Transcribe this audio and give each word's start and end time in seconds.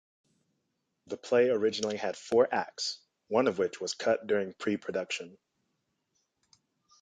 The 1.05 1.17
play 1.17 1.49
originally 1.49 1.95
had 1.97 2.17
four 2.17 2.51
acts, 2.51 2.97
one 3.27 3.45
of 3.45 3.59
which 3.59 3.79
was 3.79 3.93
cut 3.93 4.25
during 4.25 4.53
pre-production. 4.55 5.37